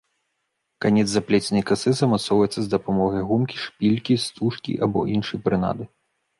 [0.85, 5.83] Канец заплеценай касы замацоўваецца з дапамогай гумкі, шпількі, стужкі або іншай прынады.